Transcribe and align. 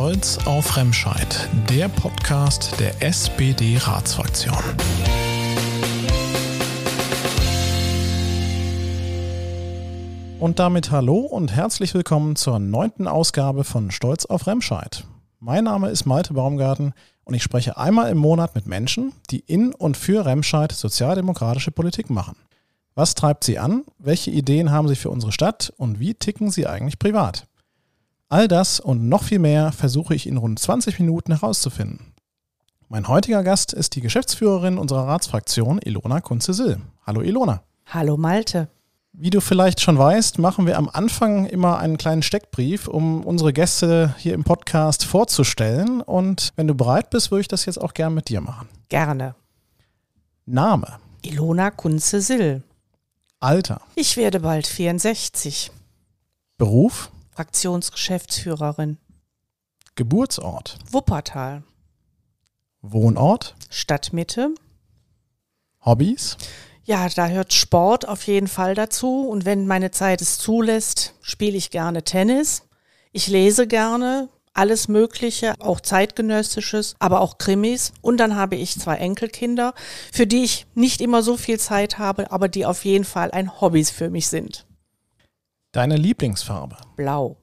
Stolz 0.00 0.38
auf 0.46 0.78
Remscheid, 0.78 1.50
der 1.68 1.86
Podcast 1.88 2.80
der 2.80 3.02
SPD-Ratsfraktion. 3.02 4.56
Und 10.38 10.58
damit 10.58 10.90
hallo 10.90 11.18
und 11.18 11.54
herzlich 11.54 11.92
willkommen 11.92 12.34
zur 12.34 12.58
neunten 12.58 13.06
Ausgabe 13.06 13.62
von 13.62 13.90
Stolz 13.90 14.24
auf 14.24 14.46
Remscheid. 14.46 15.04
Mein 15.38 15.64
Name 15.64 15.90
ist 15.90 16.06
Malte 16.06 16.32
Baumgarten 16.32 16.94
und 17.24 17.34
ich 17.34 17.42
spreche 17.42 17.76
einmal 17.76 18.10
im 18.10 18.16
Monat 18.16 18.54
mit 18.54 18.66
Menschen, 18.66 19.12
die 19.28 19.40
in 19.40 19.74
und 19.74 19.98
für 19.98 20.24
Remscheid 20.24 20.72
sozialdemokratische 20.72 21.72
Politik 21.72 22.08
machen. 22.08 22.36
Was 22.94 23.14
treibt 23.14 23.44
sie 23.44 23.58
an? 23.58 23.84
Welche 23.98 24.30
Ideen 24.30 24.70
haben 24.70 24.88
sie 24.88 24.96
für 24.96 25.10
unsere 25.10 25.30
Stadt? 25.32 25.74
Und 25.76 26.00
wie 26.00 26.14
ticken 26.14 26.50
sie 26.50 26.66
eigentlich 26.66 26.98
privat? 26.98 27.49
All 28.32 28.46
das 28.46 28.78
und 28.78 29.08
noch 29.08 29.24
viel 29.24 29.40
mehr 29.40 29.72
versuche 29.72 30.14
ich 30.14 30.28
in 30.28 30.36
rund 30.36 30.56
20 30.56 31.00
Minuten 31.00 31.32
herauszufinden. 31.32 32.14
Mein 32.88 33.08
heutiger 33.08 33.42
Gast 33.42 33.72
ist 33.72 33.96
die 33.96 34.00
Geschäftsführerin 34.00 34.78
unserer 34.78 35.08
Ratsfraktion, 35.08 35.80
Ilona 35.82 36.20
Kunze-Sill. 36.20 36.80
Hallo 37.04 37.22
Ilona. 37.22 37.64
Hallo 37.86 38.16
Malte. 38.16 38.68
Wie 39.12 39.30
du 39.30 39.40
vielleicht 39.40 39.80
schon 39.80 39.98
weißt, 39.98 40.38
machen 40.38 40.64
wir 40.64 40.78
am 40.78 40.88
Anfang 40.88 41.46
immer 41.46 41.78
einen 41.78 41.98
kleinen 41.98 42.22
Steckbrief, 42.22 42.86
um 42.86 43.24
unsere 43.24 43.52
Gäste 43.52 44.14
hier 44.18 44.34
im 44.34 44.44
Podcast 44.44 45.04
vorzustellen. 45.04 46.00
Und 46.00 46.52
wenn 46.54 46.68
du 46.68 46.74
bereit 46.76 47.10
bist, 47.10 47.32
würde 47.32 47.40
ich 47.40 47.48
das 47.48 47.64
jetzt 47.64 47.80
auch 47.80 47.94
gerne 47.94 48.14
mit 48.14 48.28
dir 48.28 48.40
machen. 48.40 48.68
Gerne. 48.88 49.34
Name. 50.46 51.00
Ilona 51.22 51.72
Kunze-Sill. 51.72 52.62
Alter. 53.40 53.80
Ich 53.96 54.16
werde 54.16 54.38
bald 54.38 54.68
64. 54.68 55.72
Beruf. 56.58 57.10
Fraktionsgeschäftsführerin. 57.30 58.98
Geburtsort. 59.94 60.78
Wuppertal. 60.90 61.62
Wohnort. 62.82 63.54
Stadtmitte. 63.68 64.54
Hobbys. 65.84 66.36
Ja, 66.84 67.08
da 67.08 67.28
hört 67.28 67.52
Sport 67.52 68.08
auf 68.08 68.26
jeden 68.26 68.48
Fall 68.48 68.74
dazu. 68.74 69.28
Und 69.28 69.44
wenn 69.44 69.66
meine 69.66 69.90
Zeit 69.90 70.22
es 70.22 70.38
zulässt, 70.38 71.14
spiele 71.20 71.56
ich 71.56 71.70
gerne 71.70 72.02
Tennis. 72.02 72.62
Ich 73.12 73.28
lese 73.28 73.66
gerne, 73.66 74.28
alles 74.54 74.88
Mögliche, 74.88 75.54
auch 75.60 75.80
zeitgenössisches, 75.80 76.96
aber 76.98 77.20
auch 77.20 77.38
Krimis. 77.38 77.92
Und 78.00 78.18
dann 78.18 78.36
habe 78.36 78.56
ich 78.56 78.78
zwei 78.78 78.96
Enkelkinder, 78.96 79.74
für 80.12 80.26
die 80.26 80.44
ich 80.44 80.66
nicht 80.74 81.00
immer 81.00 81.22
so 81.22 81.36
viel 81.36 81.58
Zeit 81.58 81.98
habe, 81.98 82.32
aber 82.32 82.48
die 82.48 82.66
auf 82.66 82.84
jeden 82.84 83.04
Fall 83.04 83.30
ein 83.30 83.60
Hobby 83.60 83.84
für 83.84 84.10
mich 84.10 84.28
sind. 84.28 84.66
Deine 85.72 85.96
Lieblingsfarbe? 85.96 86.76
Blau. 86.96 87.36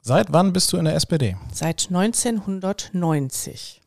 Seit 0.00 0.32
wann 0.32 0.54
bist 0.54 0.72
du 0.72 0.78
in 0.78 0.86
der 0.86 0.94
SPD? 0.94 1.36
Seit 1.52 1.88
1990. 1.90 3.82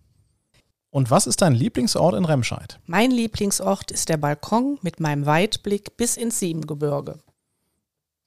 Und 0.91 1.09
was 1.09 1.25
ist 1.25 1.41
dein 1.41 1.55
Lieblingsort 1.55 2.13
in 2.13 2.25
Remscheid? 2.25 2.79
Mein 2.85 3.09
Lieblingsort 3.09 3.89
ist 3.89 4.09
der 4.09 4.17
Balkon 4.17 4.77
mit 4.83 4.99
meinem 4.99 5.25
Weitblick 5.25 5.97
bis 5.97 6.17
ins 6.17 6.37
Siebengebirge. 6.39 7.17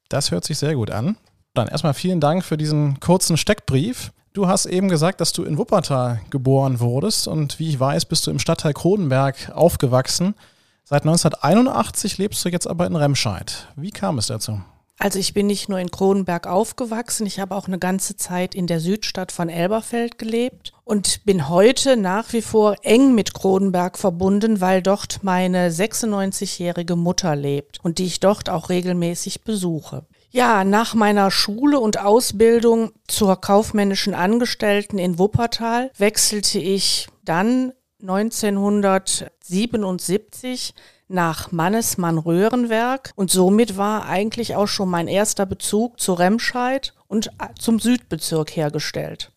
Das 0.08 0.33
hört 0.33 0.44
sich 0.44 0.58
sehr 0.58 0.74
gut 0.74 0.91
an. 0.91 1.17
Dann 1.55 1.69
erstmal 1.69 1.94
vielen 1.94 2.20
Dank 2.20 2.44
für 2.44 2.56
diesen 2.56 2.98
kurzen 2.98 3.36
Steckbrief. 3.36 4.12
Du 4.33 4.48
hast 4.48 4.67
eben 4.67 4.89
gesagt, 4.89 5.20
dass 5.20 5.33
du 5.33 5.44
in 5.44 5.58
Wuppertal 5.58 6.22
geboren 6.30 6.80
wurdest 6.80 7.28
und 7.28 7.61
wie 7.61 7.69
ich 7.69 7.78
weiß, 7.78 8.06
bist 8.06 8.27
du 8.27 8.33
im 8.33 8.41
Stadtteil 8.41 8.72
Kronenberg 8.72 9.52
aufgewachsen. 9.55 10.34
Seit 10.83 11.02
1981 11.02 12.19
lebst 12.19 12.44
du 12.44 12.48
jetzt 12.48 12.67
aber 12.67 12.84
in 12.86 12.96
Remscheid. 12.96 13.69
Wie 13.77 13.92
kam 13.92 14.19
es 14.19 14.27
dazu? 14.27 14.61
Also 14.98 15.19
ich 15.19 15.35
bin 15.35 15.47
nicht 15.47 15.69
nur 15.69 15.79
in 15.79 15.91
Kronenberg 15.91 16.47
aufgewachsen, 16.47 17.27
ich 17.27 17.41
habe 17.41 17.57
auch 17.57 17.67
eine 17.67 17.79
ganze 17.79 18.17
Zeit 18.17 18.55
in 18.55 18.67
der 18.67 18.79
Südstadt 18.79 19.33
von 19.33 19.48
Elberfeld 19.48 20.19
gelebt 20.19 20.73
und 20.85 21.25
bin 21.25 21.48
heute 21.48 21.97
nach 21.97 22.33
wie 22.33 22.43
vor 22.43 22.77
eng 22.83 23.15
mit 23.15 23.35
Kronenberg 23.35 23.98
verbunden, 23.98 24.61
weil 24.61 24.81
dort 24.81 25.20
meine 25.23 25.70
96-jährige 25.70 26.95
Mutter 26.95 27.35
lebt 27.35 27.81
und 27.83 27.98
die 27.98 28.05
ich 28.05 28.20
dort 28.20 28.48
auch 28.48 28.69
regelmäßig 28.69 29.42
besuche. 29.42 30.07
Ja, 30.31 30.64
nach 30.64 30.95
meiner 30.95 31.31
Schule 31.31 31.79
und 31.79 31.98
Ausbildung 31.98 32.92
zur 33.07 33.39
kaufmännischen 33.41 34.14
Angestellten 34.14 34.98
in 34.98 35.19
Wuppertal 35.19 35.91
wechselte 35.98 36.58
ich 36.58 37.08
dann 37.23 37.73
1977 38.02 40.74
nach 41.08 41.51
Mannesmann 41.52 42.18
Röhrenwerk 42.18 43.13
und 43.17 43.30
somit 43.30 43.77
war 43.77 44.07
eigentlich 44.07 44.57
auch 44.57 44.67
schon 44.67 44.90
mein 44.90 45.08
erster 45.08 45.45
Bezug 45.46 45.98
zu 46.01 46.14
Remscheid 46.14 46.95
und 47.07 47.30
zum 47.58 47.79
Südbezirk 47.79 48.57
hergestellt. 48.57 49.30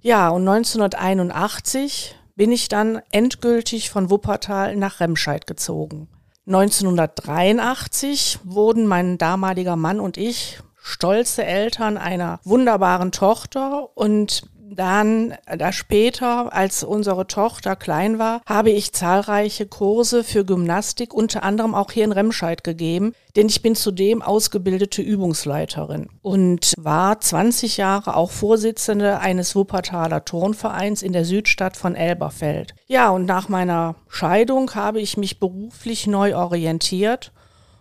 Ja, 0.00 0.28
und 0.28 0.46
1981 0.46 2.14
bin 2.36 2.52
ich 2.52 2.68
dann 2.68 3.00
endgültig 3.10 3.90
von 3.90 4.10
Wuppertal 4.10 4.76
nach 4.76 5.00
Remscheid 5.00 5.46
gezogen. 5.46 6.08
1983 6.46 8.38
wurden 8.44 8.86
mein 8.86 9.18
damaliger 9.18 9.76
Mann 9.76 10.00
und 10.00 10.16
ich 10.16 10.60
stolze 10.76 11.44
Eltern 11.44 11.98
einer 11.98 12.40
wunderbaren 12.44 13.12
Tochter 13.12 13.90
und 13.96 14.48
dann, 14.74 15.34
da 15.46 15.72
später, 15.72 16.52
als 16.52 16.82
unsere 16.82 17.26
Tochter 17.26 17.76
klein 17.76 18.18
war, 18.18 18.40
habe 18.46 18.70
ich 18.70 18.92
zahlreiche 18.92 19.66
Kurse 19.66 20.24
für 20.24 20.44
Gymnastik, 20.44 21.14
unter 21.14 21.42
anderem 21.42 21.74
auch 21.74 21.92
hier 21.92 22.04
in 22.04 22.12
Remscheid 22.12 22.64
gegeben, 22.64 23.12
denn 23.36 23.48
ich 23.48 23.62
bin 23.62 23.74
zudem 23.74 24.22
ausgebildete 24.22 25.02
Übungsleiterin 25.02 26.08
und 26.22 26.74
war 26.76 27.20
20 27.20 27.76
Jahre 27.76 28.16
auch 28.16 28.30
Vorsitzende 28.30 29.20
eines 29.20 29.54
Wuppertaler 29.54 30.24
Turnvereins 30.24 31.02
in 31.02 31.12
der 31.12 31.24
Südstadt 31.24 31.76
von 31.76 31.94
Elberfeld. 31.94 32.74
Ja, 32.86 33.10
und 33.10 33.26
nach 33.26 33.48
meiner 33.48 33.96
Scheidung 34.08 34.74
habe 34.74 35.00
ich 35.00 35.16
mich 35.16 35.40
beruflich 35.40 36.06
neu 36.06 36.36
orientiert 36.36 37.32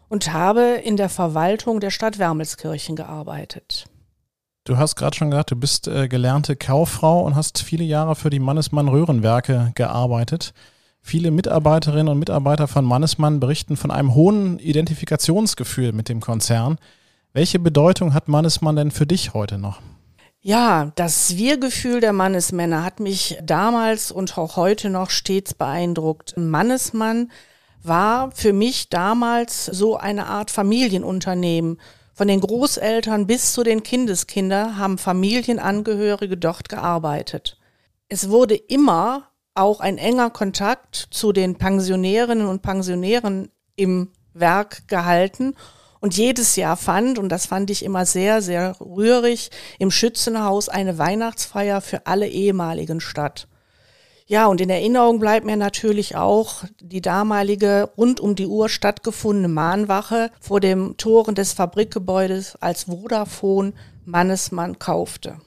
und 0.09 0.33
habe 0.33 0.79
in 0.83 0.97
der 0.97 1.09
Verwaltung 1.09 1.79
der 1.79 1.91
Stadt 1.91 2.19
Wermelskirchen 2.19 2.95
gearbeitet. 2.95 3.85
Du 4.67 4.77
hast 4.77 4.97
gerade 4.97 5.15
schon 5.15 5.31
gesagt, 5.31 5.51
du 5.51 5.55
bist 5.55 5.87
äh, 5.87 6.09
gelernte 6.09 6.57
Kauffrau 6.57 7.21
und 7.21 7.37
hast 7.37 7.61
viele 7.61 7.85
Jahre 7.85 8.17
für 8.17 8.29
die 8.29 8.39
Mannesmann 8.39 8.89
Röhrenwerke 8.89 9.71
gearbeitet. 9.75 10.53
Viele 11.01 11.31
Mitarbeiterinnen 11.31 12.09
und 12.09 12.19
Mitarbeiter 12.19 12.67
von 12.67 12.83
Mannesmann 12.83 13.39
berichten 13.39 13.77
von 13.77 13.91
einem 13.91 14.13
hohen 14.13 14.59
Identifikationsgefühl 14.59 15.93
mit 15.93 16.09
dem 16.09 16.19
Konzern. 16.19 16.79
Welche 17.31 17.59
Bedeutung 17.59 18.13
hat 18.13 18.27
Mannesmann 18.27 18.75
denn 18.75 18.91
für 18.91 19.07
dich 19.07 19.33
heute 19.33 19.57
noch? 19.57 19.79
Ja, 20.41 20.91
das 20.95 21.37
Wir-Gefühl 21.37 22.01
der 22.01 22.11
Mannesmänner 22.11 22.83
hat 22.83 22.99
mich 22.99 23.37
damals 23.41 24.11
und 24.11 24.37
auch 24.37 24.57
heute 24.57 24.89
noch 24.89 25.11
stets 25.11 25.53
beeindruckt. 25.53 26.33
Mannesmann 26.35 27.31
war 27.83 28.31
für 28.31 28.51
mich 28.51 28.89
damals 28.89 29.65
so 29.65 29.95
eine 29.95 30.25
Art 30.25 30.51
Familienunternehmen. 30.51 31.77
Von 32.17 32.27
den 32.29 32.41
Großeltern 32.41 33.27
bis 33.27 33.53
zu 33.53 33.61
den 33.61 33.83
Kindeskindern 33.83 34.79
haben 34.79 34.97
Familienangehörige 34.97 36.35
dort 36.35 36.67
gearbeitet. 36.67 37.59
Es 38.09 38.31
wurde 38.31 38.55
immer 38.55 39.29
auch 39.53 39.81
ein 39.81 39.99
enger 39.99 40.31
Kontakt 40.31 40.95
zu 41.11 41.31
den 41.31 41.59
Pensionärinnen 41.59 42.47
und 42.47 42.63
Pensionären 42.63 43.51
im 43.75 44.13
Werk 44.33 44.87
gehalten. 44.87 45.53
Und 45.99 46.17
jedes 46.17 46.55
Jahr 46.55 46.75
fand, 46.75 47.19
und 47.19 47.29
das 47.29 47.45
fand 47.45 47.69
ich 47.69 47.85
immer 47.85 48.07
sehr, 48.07 48.41
sehr 48.41 48.75
rührig, 48.81 49.51
im 49.77 49.91
Schützenhaus 49.91 50.69
eine 50.69 50.97
Weihnachtsfeier 50.97 51.81
für 51.81 52.07
alle 52.07 52.27
ehemaligen 52.27 52.99
statt. 52.99 53.47
Ja, 54.29 54.47
und 54.47 54.59
in 54.59 54.69
Erinnerung 54.69 55.19
bleibt 55.19 55.45
mir 55.45 55.55
natürlich 55.55 56.17
auch 56.17 56.65
die 56.81 56.99
damalige 56.99 57.89
rund 57.97 58.19
um 58.19 58.35
die 58.35 58.45
Uhr 58.45 58.67
stattgefundene 58.67 59.47
Mahnwache 59.47 60.31
vor 60.41 60.59
dem 60.59 60.97
Toren 60.97 61.33
des 61.33 61.53
Fabrikgebäudes, 61.53 62.57
als 62.57 62.83
Vodafone 62.83 63.71
Mannesmann 64.03 64.79
kaufte. 64.79 65.37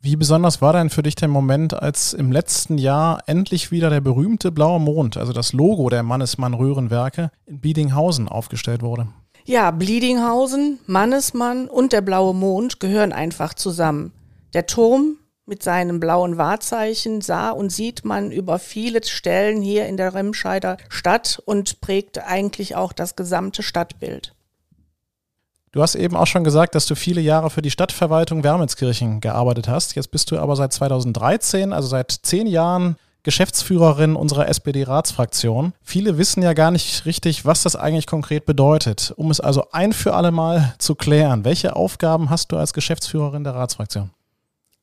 Wie 0.00 0.16
besonders 0.16 0.62
war 0.62 0.72
denn 0.72 0.88
für 0.88 1.02
dich 1.02 1.16
der 1.16 1.28
Moment, 1.28 1.74
als 1.74 2.14
im 2.14 2.32
letzten 2.32 2.78
Jahr 2.78 3.22
endlich 3.26 3.70
wieder 3.70 3.90
der 3.90 4.00
berühmte 4.00 4.50
blaue 4.50 4.80
Mond, 4.80 5.18
also 5.18 5.34
das 5.34 5.52
Logo 5.52 5.90
der 5.90 6.02
Mannesmann 6.02 6.54
Röhrenwerke, 6.54 7.30
in 7.44 7.60
Biedinghausen 7.60 8.28
aufgestellt 8.28 8.80
wurde? 8.80 9.08
Ja, 9.44 9.70
Bliedinghausen, 9.72 10.78
Mannesmann 10.86 11.68
und 11.68 11.92
der 11.92 12.00
blaue 12.00 12.34
Mond 12.34 12.80
gehören 12.80 13.12
einfach 13.12 13.52
zusammen. 13.52 14.12
Der 14.54 14.66
Turm 14.66 15.16
mit 15.48 15.62
seinem 15.62 15.98
blauen 15.98 16.36
Wahrzeichen 16.36 17.20
sah 17.20 17.50
und 17.50 17.70
sieht 17.70 18.04
man 18.04 18.30
über 18.30 18.58
viele 18.58 19.02
Stellen 19.02 19.62
hier 19.62 19.86
in 19.86 19.96
der 19.96 20.14
Remscheider 20.14 20.76
Stadt 20.88 21.42
und 21.44 21.80
prägt 21.80 22.18
eigentlich 22.18 22.76
auch 22.76 22.92
das 22.92 23.16
gesamte 23.16 23.62
Stadtbild. 23.62 24.34
Du 25.72 25.82
hast 25.82 25.94
eben 25.94 26.16
auch 26.16 26.26
schon 26.26 26.44
gesagt, 26.44 26.74
dass 26.74 26.86
du 26.86 26.94
viele 26.94 27.20
Jahre 27.20 27.50
für 27.50 27.62
die 27.62 27.70
Stadtverwaltung 27.70 28.42
Wermelskirchen 28.42 29.20
gearbeitet 29.20 29.68
hast. 29.68 29.94
Jetzt 29.96 30.10
bist 30.10 30.30
du 30.30 30.38
aber 30.38 30.56
seit 30.56 30.72
2013, 30.72 31.72
also 31.72 31.88
seit 31.88 32.10
zehn 32.10 32.46
Jahren, 32.46 32.96
Geschäftsführerin 33.22 34.16
unserer 34.16 34.48
SPD-Ratsfraktion. 34.48 35.74
Viele 35.82 36.16
wissen 36.16 36.42
ja 36.42 36.54
gar 36.54 36.70
nicht 36.70 37.04
richtig, 37.04 37.44
was 37.44 37.62
das 37.62 37.76
eigentlich 37.76 38.06
konkret 38.06 38.46
bedeutet. 38.46 39.12
Um 39.16 39.30
es 39.30 39.40
also 39.40 39.66
ein 39.72 39.92
für 39.92 40.14
alle 40.14 40.30
Mal 40.30 40.74
zu 40.78 40.94
klären, 40.94 41.44
welche 41.44 41.76
Aufgaben 41.76 42.30
hast 42.30 42.52
du 42.52 42.56
als 42.56 42.72
Geschäftsführerin 42.72 43.44
der 43.44 43.54
Ratsfraktion? 43.54 44.10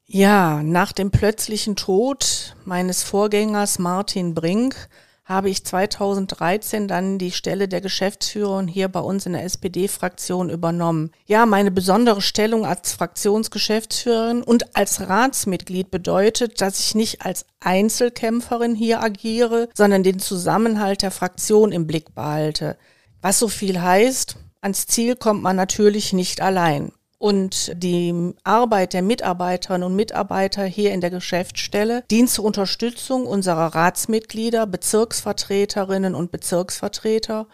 Ja, 0.08 0.62
nach 0.62 0.92
dem 0.92 1.10
plötzlichen 1.10 1.76
Tod 1.76 2.56
meines 2.64 3.02
Vorgängers 3.02 3.80
Martin 3.80 4.36
Brink 4.36 4.76
habe 5.24 5.50
ich 5.50 5.66
2013 5.66 6.88
dann 6.88 7.18
die 7.18 7.32
Stelle 7.32 7.68
der 7.68 7.82
Geschäftsführerin 7.82 8.68
hier 8.68 8.88
bei 8.88 9.00
uns 9.00 9.26
in 9.26 9.34
der 9.34 9.44
SPD-Fraktion 9.44 10.52
übernommen. 10.52 11.12
Ja, 11.26 11.48
meine 11.48 11.72
besondere 11.72 12.22
Stellung 12.22 12.68
als 12.68 12.94
Fraktionsgeschäftsführerin 12.94 14.44
und 14.44 14.76
als 14.76 15.02
Ratsmitglied 15.10 15.90
bedeutet, 15.90 16.62
dass 16.62 16.80
ich 16.80 16.94
nicht 16.94 17.26
als 17.26 17.48
Einzelkämpferin 17.60 18.76
hier 18.76 19.02
agiere, 19.02 19.70
sondern 19.74 20.04
den 20.04 20.20
Zusammenhalt 20.20 21.02
der 21.02 21.12
Fraktion 21.12 21.72
im 21.72 21.88
Blick 21.88 22.14
behalte. 22.14 22.78
Was 23.22 23.40
so 23.40 23.48
viel 23.48 23.82
heißt, 23.82 24.36
ans 24.62 24.86
Ziel 24.86 25.16
kommt 25.16 25.42
man 25.42 25.56
natürlich 25.56 26.14
nicht 26.14 26.42
allein. 26.42 26.92
Und 27.26 27.72
die 27.82 28.36
Arbeit 28.44 28.94
der 28.94 29.02
Mitarbeiterinnen 29.02 29.88
und 29.88 29.96
Mitarbeiter 29.96 30.64
hier 30.64 30.94
in 30.94 31.02
der 31.02 31.10
Geschäftsstelle 31.10 32.04
dient 32.12 32.30
zur 32.30 32.46
Unterstützung 32.46 33.26
unserer 33.26 33.74
Ratsmitglieder, 33.74 34.68
Bezirksvertreterinnen 34.68 36.14
und 36.14 36.32
Bezirksvertreter 36.32 37.48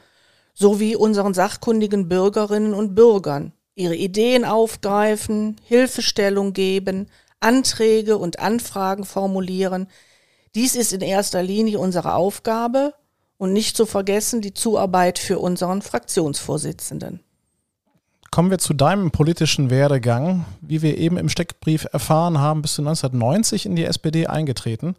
sowie 0.54 0.98
unseren 0.98 1.34
sachkundigen 1.34 2.10
Bürgerinnen 2.10 2.74
und 2.74 2.96
Bürgern. 2.96 3.54
Ihre 3.74 3.96
Ideen 3.96 4.44
aufgreifen, 4.44 5.56
Hilfestellung 5.64 6.52
geben, 6.52 7.08
Anträge 7.40 8.18
und 8.18 8.40
Anfragen 8.40 9.06
formulieren. 9.06 9.88
Dies 10.54 10.76
ist 10.76 10.92
in 10.92 11.00
erster 11.00 11.44
Linie 11.44 11.80
unsere 11.80 12.16
Aufgabe 12.16 12.94
und 13.38 13.54
nicht 13.54 13.78
zu 13.78 13.86
vergessen 13.86 14.42
die 14.42 14.54
Zuarbeit 14.54 15.18
für 15.18 15.40
unseren 15.40 15.82
Fraktionsvorsitzenden. 15.82 17.24
Kommen 18.32 18.50
wir 18.50 18.60
zu 18.60 18.74
deinem 18.74 19.12
politischen 19.12 19.70
Werdegang. 19.70 20.46
Wie 20.62 20.82
wir 20.82 20.98
eben 20.98 21.18
im 21.18 21.28
Steckbrief 21.28 21.86
erfahren 21.92 22.38
haben, 22.38 22.62
bist 22.62 22.78
du 22.78 22.82
1990 22.82 23.66
in 23.66 23.76
die 23.76 23.84
SPD 23.84 24.28
eingetreten. 24.28 24.96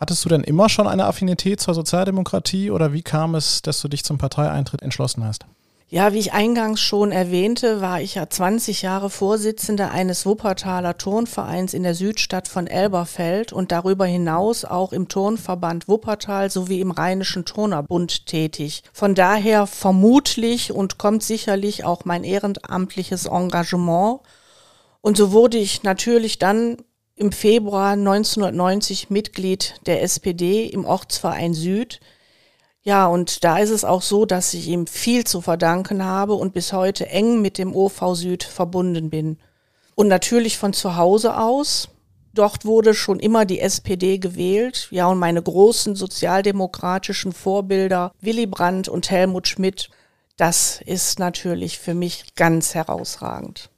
Hattest 0.00 0.24
du 0.24 0.30
denn 0.30 0.42
immer 0.42 0.70
schon 0.70 0.86
eine 0.86 1.04
Affinität 1.04 1.60
zur 1.60 1.74
Sozialdemokratie 1.74 2.70
oder 2.70 2.94
wie 2.94 3.02
kam 3.02 3.34
es, 3.34 3.60
dass 3.60 3.82
du 3.82 3.88
dich 3.88 4.04
zum 4.04 4.16
Parteieintritt 4.16 4.80
entschlossen 4.80 5.22
hast? 5.22 5.44
Ja, 5.88 6.12
wie 6.12 6.18
ich 6.18 6.32
eingangs 6.32 6.80
schon 6.80 7.12
erwähnte, 7.12 7.80
war 7.80 8.00
ich 8.00 8.16
ja 8.16 8.28
20 8.28 8.82
Jahre 8.82 9.08
Vorsitzende 9.08 9.92
eines 9.92 10.26
Wuppertaler 10.26 10.98
Turnvereins 10.98 11.74
in 11.74 11.84
der 11.84 11.94
Südstadt 11.94 12.48
von 12.48 12.66
Elberfeld 12.66 13.52
und 13.52 13.70
darüber 13.70 14.04
hinaus 14.04 14.64
auch 14.64 14.92
im 14.92 15.06
Turnverband 15.06 15.86
Wuppertal 15.86 16.50
sowie 16.50 16.80
im 16.80 16.90
Rheinischen 16.90 17.44
Turnerbund 17.44 18.26
tätig. 18.26 18.82
Von 18.92 19.14
daher 19.14 19.68
vermutlich 19.68 20.72
und 20.72 20.98
kommt 20.98 21.22
sicherlich 21.22 21.84
auch 21.84 22.04
mein 22.04 22.24
ehrenamtliches 22.24 23.26
Engagement. 23.26 24.22
Und 25.02 25.16
so 25.16 25.30
wurde 25.30 25.58
ich 25.58 25.84
natürlich 25.84 26.40
dann 26.40 26.78
im 27.14 27.30
Februar 27.30 27.92
1990 27.92 29.08
Mitglied 29.10 29.76
der 29.86 30.02
SPD 30.02 30.66
im 30.66 30.84
Ortsverein 30.84 31.54
Süd 31.54 32.00
ja, 32.86 33.08
und 33.08 33.42
da 33.42 33.58
ist 33.58 33.70
es 33.70 33.84
auch 33.84 34.00
so, 34.00 34.26
dass 34.26 34.54
ich 34.54 34.68
ihm 34.68 34.86
viel 34.86 35.24
zu 35.24 35.40
verdanken 35.40 36.04
habe 36.04 36.34
und 36.34 36.54
bis 36.54 36.72
heute 36.72 37.08
eng 37.08 37.42
mit 37.42 37.58
dem 37.58 37.74
OV 37.74 38.14
Süd 38.14 38.44
verbunden 38.44 39.10
bin. 39.10 39.38
Und 39.96 40.06
natürlich 40.06 40.56
von 40.56 40.72
zu 40.72 40.94
Hause 40.94 41.36
aus. 41.36 41.88
Dort 42.32 42.64
wurde 42.64 42.94
schon 42.94 43.18
immer 43.18 43.44
die 43.44 43.58
SPD 43.58 44.18
gewählt. 44.18 44.86
Ja, 44.92 45.08
und 45.08 45.18
meine 45.18 45.42
großen 45.42 45.96
sozialdemokratischen 45.96 47.32
Vorbilder 47.32 48.12
Willy 48.20 48.46
Brandt 48.46 48.88
und 48.88 49.10
Helmut 49.10 49.48
Schmidt, 49.48 49.90
das 50.36 50.80
ist 50.86 51.18
natürlich 51.18 51.80
für 51.80 51.94
mich 51.94 52.36
ganz 52.36 52.76
herausragend. 52.76 53.68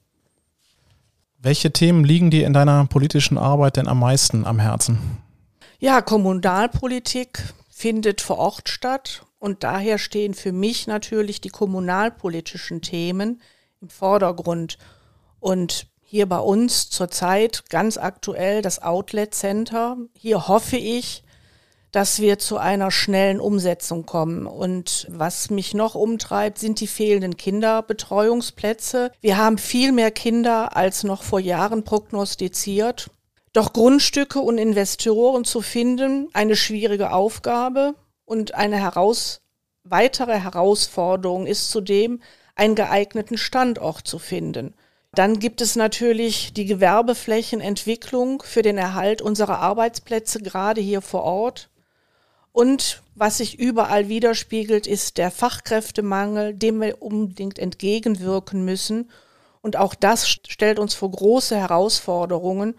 Welche 1.39 1.73
Themen 1.73 2.05
liegen 2.05 2.31
dir 2.31 2.47
in 2.47 2.53
deiner 2.53 2.85
politischen 2.85 3.39
Arbeit 3.39 3.79
denn 3.79 3.89
am 3.89 4.01
meisten 4.01 4.45
am 4.45 4.59
Herzen? 4.59 4.99
Ja, 5.79 6.03
Kommunalpolitik, 6.03 7.55
findet 7.79 8.21
vor 8.21 8.39
Ort 8.39 8.69
statt 8.69 9.23
und 9.39 9.63
daher 9.63 9.99
stehen 9.99 10.35
für 10.35 10.51
mich 10.51 10.89
natürlich 10.89 11.41
die 11.41 11.49
kommunalpolitischen 11.49 12.83
Themen 12.83 13.41
im 13.81 13.89
Vordergrund. 13.89 14.79
Und 15.39 15.87
hier 16.03 16.29
bei 16.29 16.41
uns 16.41 16.91
zurzeit 16.91 17.71
ganz 17.71 17.97
aktuell 17.97 18.63
das 18.63 18.83
Outlet 18.83 19.33
Center. 19.33 19.97
Hier 20.15 20.49
hoffe 20.49 20.77
ich, 20.77 21.23
dass 21.93 22.19
wir 22.19 22.41
zu 22.41 22.57
einer 22.59 22.91
schnellen 22.91 23.39
Umsetzung 23.39 24.07
kommen. 24.07 24.47
Und 24.47 25.07
was 25.09 25.49
mich 25.51 25.73
noch 25.73 25.95
umtreibt, 25.95 26.59
sind 26.59 26.81
die 26.81 26.89
fehlenden 26.89 27.37
Kinderbetreuungsplätze. 27.37 29.13
Wir 29.21 29.37
haben 29.37 29.57
viel 29.57 29.93
mehr 29.93 30.11
Kinder 30.11 30.77
als 30.77 31.05
noch 31.05 31.23
vor 31.23 31.39
Jahren 31.39 31.85
prognostiziert. 31.85 33.11
Doch 33.53 33.73
Grundstücke 33.73 34.41
und 34.41 34.59
Investoren 34.59 35.45
zu 35.45 35.63
finden, 35.63 36.29
eine 36.33 36.57
schwierige 36.57 37.13
Aufgabe 37.13 37.95
und 38.25 38.55
eine 38.55 38.77
heraus 38.77 39.41
weitere 39.85 40.39
Herausforderung 40.39 41.47
ist 41.47 41.71
zudem, 41.71 42.21
einen 42.55 42.75
geeigneten 42.75 43.39
Standort 43.39 44.07
zu 44.07 44.19
finden. 44.19 44.75
Dann 45.13 45.39
gibt 45.39 45.61
es 45.61 45.77
natürlich 45.77 46.53
die 46.53 46.67
Gewerbeflächenentwicklung 46.67 48.43
für 48.43 48.63
den 48.63 48.77
Erhalt 48.77 49.23
unserer 49.23 49.59
Arbeitsplätze, 49.61 50.41
gerade 50.41 50.81
hier 50.81 51.01
vor 51.01 51.23
Ort. 51.23 51.71
Und 52.53 53.03
was 53.15 53.39
sich 53.39 53.59
überall 53.59 54.09
widerspiegelt, 54.09 54.87
ist 54.87 55.17
der 55.17 55.31
Fachkräftemangel, 55.31 56.55
dem 56.55 56.81
wir 56.81 57.01
unbedingt 57.01 57.59
entgegenwirken 57.59 58.65
müssen. 58.65 59.11
Und 59.61 59.77
auch 59.77 59.95
das 59.95 60.29
stellt 60.29 60.79
uns 60.79 60.95
vor 60.95 61.11
große 61.11 61.57
Herausforderungen. 61.57 62.75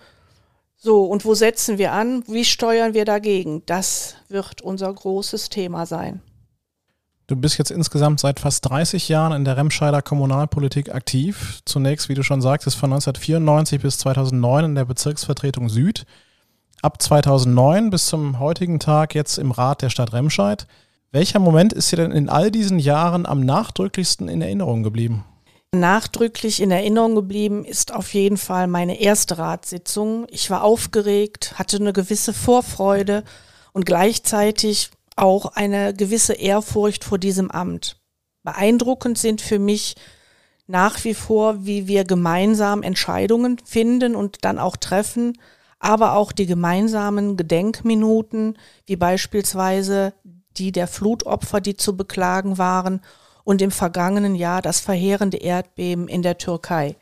So, 0.81 1.03
und 1.03 1.25
wo 1.25 1.35
setzen 1.35 1.77
wir 1.77 1.91
an? 1.91 2.23
Wie 2.27 2.45
steuern 2.45 2.93
wir 2.93 3.03
dagegen? 3.03 3.63
Das 3.65 4.15
wird 4.29 4.61
unser 4.61 4.93
großes 4.93 5.49
Thema 5.49 5.85
sein. 5.85 6.21
Du 7.27 7.35
bist 7.35 7.57
jetzt 7.57 7.69
insgesamt 7.69 8.21
seit 8.21 8.39
fast 8.39 8.67
30 8.69 9.09
Jahren 9.09 9.33
in 9.33 9.43
der 9.43 9.57
Remscheider 9.57 10.01
Kommunalpolitik 10.01 10.95
aktiv. 10.95 11.59
Zunächst, 11.65 12.07
wie 12.07 12.13
du 12.13 12.23
schon 12.23 12.41
sagtest, 12.41 12.77
von 12.77 12.93
1994 12.93 13.81
bis 13.81 13.97
2009 13.97 14.65
in 14.65 14.75
der 14.75 14.85
Bezirksvertretung 14.85 15.67
Süd. 15.67 16.05
Ab 16.81 17.01
2009 17.01 17.89
bis 17.89 18.05
zum 18.05 18.39
heutigen 18.39 18.79
Tag 18.79 19.15
jetzt 19.15 19.37
im 19.37 19.51
Rat 19.51 19.81
der 19.81 19.89
Stadt 19.89 20.13
Remscheid. 20.13 20.65
Welcher 21.11 21.39
Moment 21.39 21.73
ist 21.73 21.91
dir 21.91 21.97
denn 21.97 22.11
in 22.11 22.29
all 22.29 22.51
diesen 22.51 22.79
Jahren 22.79 23.25
am 23.25 23.41
nachdrücklichsten 23.41 24.29
in 24.29 24.41
Erinnerung 24.41 24.83
geblieben? 24.83 25.25
Nachdrücklich 25.71 26.61
in 26.61 26.71
Erinnerung 26.71 27.13
geblieben 27.13 27.63
ist 27.63 27.93
auf 27.93 28.15
jeden 28.15 28.37
Fall 28.37 28.65
meine 28.65 28.99
erste 28.99 29.37
Ratssitzung. 29.37 30.25
Ich 30.31 30.49
war 30.49 30.63
aufgeregt, 30.63 31.59
hatte 31.59 31.77
eine 31.77 31.93
gewisse 31.93 32.33
Vorfreude 32.33 33.23
und 33.71 33.85
gleichzeitig 33.85 34.89
auch 35.15 35.45
eine 35.53 35.93
gewisse 35.93 36.33
Ehrfurcht 36.33 37.03
vor 37.03 37.19
diesem 37.19 37.51
Amt. 37.51 38.01
Beeindruckend 38.41 39.19
sind 39.19 39.41
für 39.41 39.59
mich 39.59 39.95
nach 40.65 41.03
wie 41.03 41.13
vor, 41.13 41.63
wie 41.65 41.87
wir 41.87 42.03
gemeinsam 42.03 42.81
Entscheidungen 42.81 43.59
finden 43.63 44.15
und 44.15 44.39
dann 44.45 44.57
auch 44.57 44.75
treffen, 44.75 45.37
aber 45.77 46.13
auch 46.13 46.31
die 46.31 46.47
gemeinsamen 46.47 47.37
Gedenkminuten, 47.37 48.57
wie 48.87 48.95
beispielsweise 48.95 50.13
die 50.57 50.71
der 50.71 50.87
Flutopfer, 50.87 51.61
die 51.61 51.77
zu 51.77 51.95
beklagen 51.95 52.57
waren 52.57 53.01
und 53.49 53.63
im 53.63 53.71
vergangenen 53.71 54.35
Jahr 54.35 54.61
das 54.61 54.79
verheerende 54.79 55.37
Erdbeben 55.37 56.07
in 56.07 56.21
der 56.21 56.37
Türkei. 56.37 56.95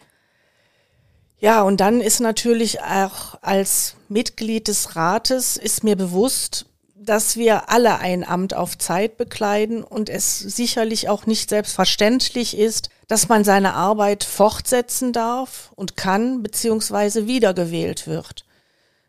Ja, 1.42 1.62
und 1.64 1.82
dann 1.82 2.00
ist 2.00 2.22
natürlich 2.22 2.80
auch 2.80 3.38
als 3.42 3.96
Mitglied 4.08 4.70
des 4.70 4.96
Rates 4.96 5.58
ist 5.58 5.84
mir 5.84 5.98
bewusst, 5.98 6.66
dass 6.96 7.36
wir 7.36 7.70
alle 7.70 8.00
ein 8.00 8.26
Amt 8.26 8.54
auf 8.54 8.78
Zeit 8.78 9.18
bekleiden 9.18 9.84
und 9.84 10.08
es 10.08 10.40
sicherlich 10.40 11.10
auch 11.10 11.26
nicht 11.26 11.50
selbstverständlich 11.50 12.58
ist, 12.58 12.92
dass 13.10 13.28
man 13.28 13.44
seine 13.44 13.74
Arbeit 13.74 14.24
fortsetzen 14.24 15.12
darf 15.12 15.74
und 15.76 15.98
kann, 15.98 16.44
beziehungsweise 16.44 17.28
wiedergewählt 17.28 18.08
wird. 18.08 18.46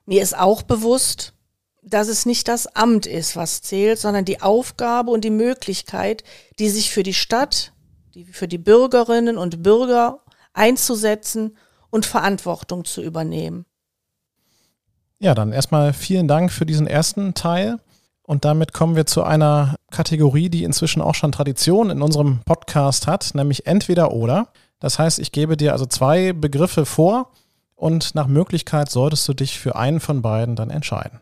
Mir 0.07 0.23
ist 0.23 0.37
auch 0.37 0.62
bewusst, 0.62 1.35
dass 1.82 2.08
es 2.08 2.26
nicht 2.26 2.49
das 2.49 2.66
Amt 2.66 3.06
ist, 3.06 3.37
was 3.37 3.62
zählt, 3.62 3.99
sondern 3.99 4.25
die 4.25 4.42
Aufgabe 4.42 5.11
und 5.11 5.25
die 5.25 5.30
Möglichkeit, 5.30 6.25
die 6.58 6.68
sich 6.68 6.90
für 6.90 7.02
die 7.02 7.14
Stadt, 7.14 7.73
die, 8.14 8.25
für 8.25 8.49
die 8.49 8.58
Bürgerinnen 8.58 9.38
und 9.38 9.62
Bürger 9.62 10.20
einzusetzen 10.52 11.56
und 11.90 12.06
Verantwortung 12.06 12.85
zu 12.85 13.02
übernehmen. 13.02 13.64
Ja, 15.20 15.35
dann 15.35 15.52
erstmal 15.52 15.92
vielen 15.92 16.28
Dank 16.28 16.52
für 16.52 16.66
diesen 16.66 16.87
ersten 16.87 17.35
Teil. 17.35 17.78
Und 18.23 18.44
damit 18.44 18.75
kommen 18.75 18.94
wir 18.94 19.06
zu 19.06 19.23
einer 19.23 19.76
Kategorie, 19.90 20.50
die 20.50 20.64
inzwischen 20.64 21.00
auch 21.00 21.14
schon 21.14 21.32
Tradition 21.32 21.90
in 21.90 22.02
unserem 22.02 22.40
Podcast 22.44 23.06
hat, 23.06 23.35
nämlich 23.35 23.66
entweder 23.66 24.12
oder. 24.12 24.52
Das 24.80 24.99
heißt, 24.99 25.18
ich 25.18 25.32
gebe 25.32 25.56
dir 25.56 25.73
also 25.73 25.87
zwei 25.87 26.35
Begriffe 26.35 26.85
vor 26.85 27.30
und 27.75 28.14
nach 28.14 28.26
Möglichkeit 28.26 28.90
solltest 28.90 29.26
du 29.28 29.32
dich 29.32 29.58
für 29.58 29.76
einen 29.76 29.99
von 29.99 30.20
beiden 30.20 30.56
dann 30.56 30.70
entscheiden. 30.70 31.20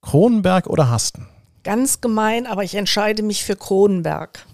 Kronenberg 0.00 0.66
oder 0.66 0.90
Hasten? 0.90 1.26
Ganz 1.64 2.00
gemein, 2.00 2.46
aber 2.46 2.64
ich 2.64 2.74
entscheide 2.74 3.22
mich 3.22 3.44
für 3.44 3.56
Kronenberg. 3.56 4.46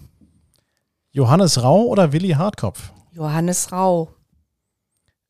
Johannes 1.11 1.63
Rau 1.63 1.83
oder 1.83 2.11
Willi 2.11 2.31
Hartkopf? 2.31 2.91
Johannes 3.11 3.71
Rau. 3.71 4.09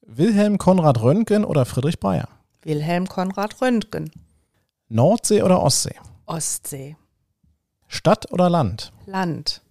Wilhelm 0.01 0.57
Konrad 0.57 1.01
Röntgen 1.01 1.45
oder 1.45 1.65
Friedrich 1.65 1.99
Breyer? 1.99 2.27
Wilhelm 2.63 3.07
Konrad 3.07 3.61
Röntgen. 3.61 4.11
Nordsee 4.87 5.43
oder 5.43 5.61
Ostsee? 5.61 5.95
Ostsee. 6.25 6.95
Stadt 7.87 8.31
oder 8.31 8.49
Land? 8.49 8.91
Land. 9.05 9.61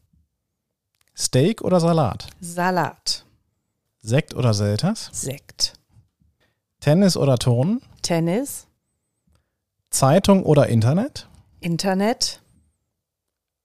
Steak 1.16 1.62
oder 1.62 1.80
Salat? 1.80 2.28
Salat. 2.40 3.24
Sekt 4.00 4.34
oder 4.34 4.54
Selters? 4.54 5.08
Sekt. 5.12 5.74
Tennis 6.80 7.16
oder 7.16 7.38
Turnen? 7.38 7.80
Tennis. 8.02 8.66
Zeitung 9.94 10.42
oder 10.42 10.68
Internet? 10.68 11.28
Internet. 11.60 12.42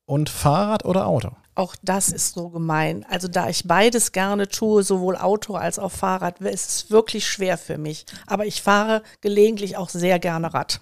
Und 0.06 0.30
Fahrrad 0.30 0.86
oder 0.86 1.08
Auto? 1.08 1.32
Auch 1.56 1.76
das 1.84 2.10
ist 2.10 2.36
so 2.36 2.50
gemein. 2.50 3.06
Also 3.10 3.28
da 3.28 3.50
ich 3.50 3.68
beides 3.68 4.14
gerne 4.14 4.48
tue, 4.48 4.82
sowohl 4.84 5.18
Auto 5.18 5.56
als 5.56 5.78
auch 5.78 5.92
Fahrrad, 5.92 6.40
ist 6.40 6.70
es 6.70 6.92
wirklich 6.92 7.28
schwer 7.28 7.58
für 7.58 7.78
mich. 7.78 8.06
Aber 8.28 8.46
ich 8.46 8.62
fahre 8.62 9.04
gelegentlich 9.22 9.76
auch 9.76 9.90
sehr 9.90 10.20
gerne 10.20 10.54
Rad. 10.54 10.80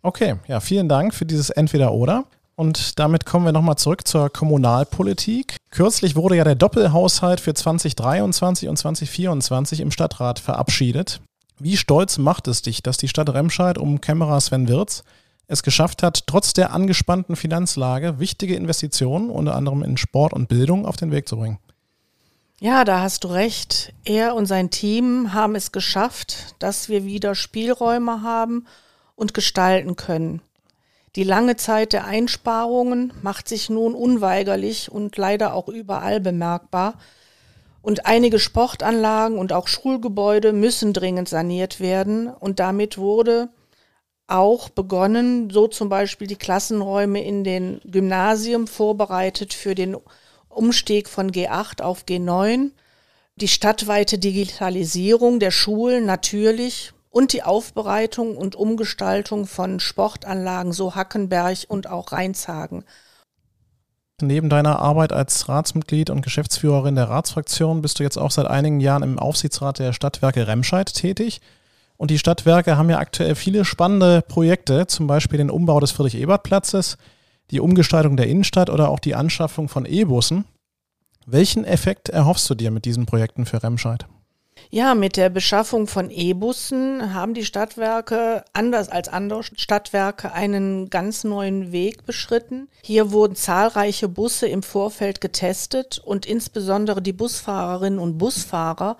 Okay, 0.00 0.36
ja, 0.48 0.60
vielen 0.60 0.88
Dank 0.88 1.14
für 1.14 1.26
dieses 1.26 1.50
Entweder-Oder. 1.50 2.24
Und 2.54 2.98
damit 2.98 3.26
kommen 3.26 3.44
wir 3.44 3.52
nochmal 3.52 3.76
zurück 3.76 4.06
zur 4.06 4.30
Kommunalpolitik. 4.30 5.56
Kürzlich 5.70 6.16
wurde 6.16 6.36
ja 6.36 6.44
der 6.44 6.54
Doppelhaushalt 6.54 7.40
für 7.40 7.54
2023 7.54 8.68
und 8.68 8.76
2024 8.76 9.80
im 9.80 9.90
Stadtrat 9.90 10.38
verabschiedet. 10.38 11.20
Wie 11.64 11.76
stolz 11.76 12.18
macht 12.18 12.48
es 12.48 12.62
dich, 12.62 12.82
dass 12.82 12.96
die 12.96 13.06
Stadt 13.06 13.32
Remscheid 13.32 13.78
um 13.78 14.00
Kämmerer 14.00 14.40
Sven 14.40 14.66
Wirz 14.66 15.04
es 15.46 15.62
geschafft 15.62 16.02
hat, 16.02 16.26
trotz 16.26 16.54
der 16.54 16.72
angespannten 16.72 17.36
Finanzlage 17.36 18.18
wichtige 18.18 18.56
Investitionen, 18.56 19.30
unter 19.30 19.54
anderem 19.54 19.84
in 19.84 19.96
Sport 19.96 20.32
und 20.32 20.48
Bildung, 20.48 20.84
auf 20.84 20.96
den 20.96 21.12
Weg 21.12 21.28
zu 21.28 21.36
bringen? 21.36 21.60
Ja, 22.58 22.84
da 22.84 23.00
hast 23.00 23.22
du 23.22 23.28
recht. 23.28 23.92
Er 24.04 24.34
und 24.34 24.46
sein 24.46 24.70
Team 24.70 25.34
haben 25.34 25.54
es 25.54 25.70
geschafft, 25.70 26.56
dass 26.58 26.88
wir 26.88 27.04
wieder 27.04 27.36
Spielräume 27.36 28.22
haben 28.22 28.66
und 29.14 29.32
gestalten 29.32 29.94
können. 29.94 30.42
Die 31.14 31.22
lange 31.22 31.54
Zeit 31.54 31.92
der 31.92 32.06
Einsparungen 32.06 33.12
macht 33.22 33.46
sich 33.48 33.70
nun 33.70 33.94
unweigerlich 33.94 34.90
und 34.90 35.16
leider 35.16 35.54
auch 35.54 35.68
überall 35.68 36.18
bemerkbar. 36.18 36.94
Und 37.82 38.06
einige 38.06 38.38
Sportanlagen 38.38 39.36
und 39.36 39.52
auch 39.52 39.66
Schulgebäude 39.66 40.52
müssen 40.52 40.92
dringend 40.92 41.28
saniert 41.28 41.80
werden. 41.80 42.28
Und 42.28 42.60
damit 42.60 42.96
wurde 42.96 43.50
auch 44.28 44.68
begonnen, 44.68 45.50
so 45.50 45.66
zum 45.66 45.88
Beispiel 45.88 46.28
die 46.28 46.36
Klassenräume 46.36 47.22
in 47.22 47.44
den 47.44 47.80
Gymnasien 47.84 48.66
vorbereitet 48.66 49.52
für 49.52 49.74
den 49.74 49.96
Umstieg 50.48 51.08
von 51.08 51.30
G8 51.30 51.82
auf 51.82 52.04
G9, 52.04 52.70
die 53.36 53.48
stadtweite 53.48 54.18
Digitalisierung 54.18 55.40
der 55.40 55.50
Schulen 55.50 56.06
natürlich 56.06 56.92
und 57.10 57.32
die 57.32 57.42
Aufbereitung 57.42 58.36
und 58.36 58.54
Umgestaltung 58.54 59.46
von 59.46 59.80
Sportanlagen, 59.80 60.72
so 60.72 60.94
Hackenberg 60.94 61.58
und 61.68 61.88
auch 61.88 62.12
Rheinshagen. 62.12 62.84
Neben 64.20 64.48
deiner 64.48 64.78
Arbeit 64.78 65.12
als 65.12 65.48
Ratsmitglied 65.48 66.10
und 66.10 66.22
Geschäftsführerin 66.22 66.94
der 66.94 67.08
Ratsfraktion 67.08 67.82
bist 67.82 67.98
du 67.98 68.02
jetzt 68.02 68.18
auch 68.18 68.30
seit 68.30 68.46
einigen 68.46 68.80
Jahren 68.80 69.02
im 69.02 69.18
Aufsichtsrat 69.18 69.78
der 69.78 69.92
Stadtwerke 69.92 70.46
Remscheid 70.46 70.92
tätig. 70.92 71.40
Und 71.96 72.10
die 72.10 72.18
Stadtwerke 72.18 72.76
haben 72.76 72.90
ja 72.90 72.98
aktuell 72.98 73.34
viele 73.34 73.64
spannende 73.64 74.22
Projekte, 74.22 74.86
zum 74.86 75.06
Beispiel 75.06 75.38
den 75.38 75.50
Umbau 75.50 75.80
des 75.80 75.92
Friedrich-Ebert-Platzes, 75.92 76.98
die 77.50 77.60
Umgestaltung 77.60 78.16
der 78.16 78.28
Innenstadt 78.28 78.70
oder 78.70 78.88
auch 78.88 78.98
die 78.98 79.14
Anschaffung 79.14 79.68
von 79.68 79.86
E-Bussen. 79.86 80.44
Welchen 81.26 81.64
Effekt 81.64 82.08
erhoffst 82.08 82.48
du 82.50 82.54
dir 82.54 82.70
mit 82.70 82.84
diesen 82.84 83.06
Projekten 83.06 83.46
für 83.46 83.62
Remscheid? 83.62 84.06
Ja, 84.74 84.94
mit 84.94 85.18
der 85.18 85.28
Beschaffung 85.28 85.86
von 85.86 86.10
E-Bussen 86.10 87.12
haben 87.12 87.34
die 87.34 87.44
Stadtwerke, 87.44 88.42
anders 88.54 88.88
als 88.88 89.08
andere 89.08 89.42
Stadtwerke, 89.42 90.32
einen 90.32 90.88
ganz 90.88 91.24
neuen 91.24 91.72
Weg 91.72 92.06
beschritten. 92.06 92.68
Hier 92.82 93.12
wurden 93.12 93.36
zahlreiche 93.36 94.08
Busse 94.08 94.46
im 94.48 94.62
Vorfeld 94.62 95.20
getestet 95.20 96.00
und 96.02 96.24
insbesondere 96.24 97.02
die 97.02 97.12
Busfahrerinnen 97.12 97.98
und 97.98 98.16
Busfahrer 98.16 98.96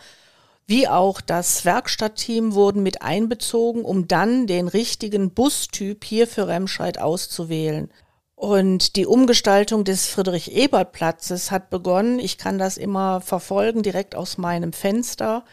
wie 0.67 0.89
auch 0.89 1.23
das 1.23 1.65
Werkstattteam 1.65 2.53
wurden 2.53 2.83
mit 2.83 3.01
einbezogen, 3.01 3.83
um 3.83 4.07
dann 4.07 4.47
den 4.47 4.69
richtigen 4.69 5.31
Bustyp 5.31 6.05
hier 6.05 6.27
für 6.27 6.49
Remscheid 6.49 7.01
auszuwählen. 7.01 7.91
Und 8.35 8.97
die 8.97 9.07
Umgestaltung 9.07 9.85
des 9.85 10.07
Friedrich-Ebert-Platzes 10.09 11.51
hat 11.51 11.71
begonnen. 11.71 12.19
Ich 12.19 12.37
kann 12.37 12.59
das 12.59 12.77
immer 12.77 13.23
verfolgen, 13.23 13.83
direkt 13.83 14.15
aus 14.15 14.37
meinem 14.37 14.75
Fenster 14.75 15.45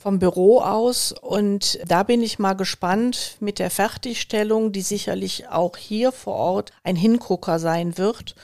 vom 0.00 0.18
Büro 0.18 0.60
aus. 0.60 1.12
Und 1.12 1.78
da 1.86 2.02
bin 2.02 2.22
ich 2.22 2.38
mal 2.38 2.54
gespannt 2.54 3.36
mit 3.40 3.58
der 3.58 3.70
Fertigstellung, 3.70 4.72
die 4.72 4.80
sicherlich 4.80 5.48
auch 5.48 5.76
hier 5.76 6.10
vor 6.10 6.34
Ort 6.34 6.72
ein 6.82 6.96
Hingucker 6.96 7.58
sein 7.58 7.98
wird. 7.98 8.34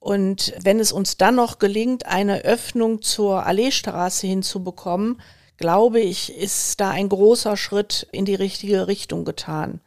Und 0.00 0.54
wenn 0.62 0.80
es 0.80 0.90
uns 0.90 1.18
dann 1.18 1.34
noch 1.34 1.58
gelingt, 1.58 2.06
eine 2.06 2.40
Öffnung 2.44 3.02
zur 3.02 3.44
Alleestraße 3.44 4.26
hinzubekommen, 4.26 5.20
glaube 5.58 6.00
ich, 6.00 6.34
ist 6.34 6.80
da 6.80 6.90
ein 6.90 7.10
großer 7.10 7.56
Schritt 7.56 8.06
in 8.10 8.24
die 8.24 8.36
richtige 8.36 8.86
Richtung 8.86 9.26
getan. 9.26 9.80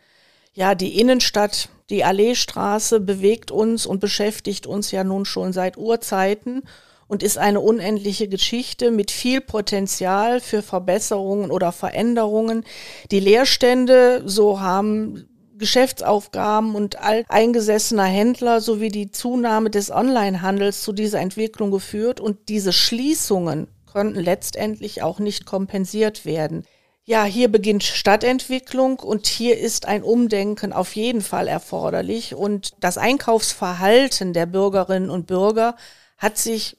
Ja, 0.54 0.76
die 0.76 1.00
Innenstadt, 1.00 1.70
die 1.90 2.04
Alleestraße 2.04 3.00
bewegt 3.00 3.50
uns 3.50 3.88
und 3.88 4.02
beschäftigt 4.02 4.68
uns 4.68 4.92
ja 4.92 5.04
nun 5.04 5.26
schon 5.26 5.52
seit 5.52 5.78
Urzeiten 5.78 6.62
und 7.12 7.24
ist 7.24 7.38
eine 7.38 7.60
unendliche 7.60 8.30
Geschichte 8.30 8.90
mit 8.90 9.12
viel 9.12 9.42
Potenzial 9.42 10.40
für 10.40 10.62
Verbesserungen 10.62 11.52
oder 11.52 11.74
Veränderungen. 11.74 12.64
Die 13.12 13.20
Leerstände, 13.20 14.24
so 14.26 14.62
haben 14.62 15.28
Geschäftsaufgaben 15.58 16.74
und 16.74 17.02
alteingesessener 17.02 18.06
Händler 18.06 18.62
sowie 18.62 18.88
die 18.88 19.12
Zunahme 19.12 19.70
des 19.70 19.92
Onlinehandels 19.92 20.84
zu 20.84 20.94
dieser 20.94 21.20
Entwicklung 21.20 21.70
geführt 21.70 22.22
und 22.22 22.48
diese 22.48 22.72
Schließungen 22.72 23.68
konnten 23.92 24.18
letztendlich 24.18 25.04
auch 25.04 25.20
nicht 25.20 25.46
kompensiert 25.46 26.26
werden. 26.26 26.64
Ja, 27.04 27.26
hier 27.26 27.52
beginnt 27.52 27.84
Stadtentwicklung 27.84 29.00
und 29.00 29.28
hier 29.28 29.60
ist 29.60 29.86
ein 29.86 30.04
Umdenken 30.04 30.72
auf 30.72 30.96
jeden 30.96 31.20
Fall 31.20 31.50
erforderlich. 31.50 32.36
Und 32.36 32.72
das 32.80 32.98
Einkaufsverhalten 32.98 34.32
der 34.32 34.46
Bürgerinnen 34.46 35.10
und 35.10 35.28
Bürger 35.28 35.76
hat 36.18 36.38
sich 36.38 36.78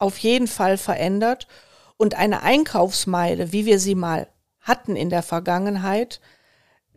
auf 0.00 0.18
jeden 0.18 0.48
Fall 0.48 0.76
verändert. 0.76 1.46
Und 1.96 2.14
eine 2.14 2.42
Einkaufsmeile, 2.42 3.52
wie 3.52 3.66
wir 3.66 3.78
sie 3.78 3.94
mal 3.94 4.26
hatten 4.60 4.96
in 4.96 5.10
der 5.10 5.22
Vergangenheit, 5.22 6.20